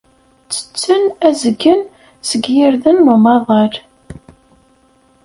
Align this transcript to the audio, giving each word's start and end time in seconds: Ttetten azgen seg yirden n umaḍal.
Ttetten 0.43 1.03
azgen 1.27 1.81
seg 2.29 2.43
yirden 2.55 2.97
n 3.05 3.11
umaḍal. 3.15 3.73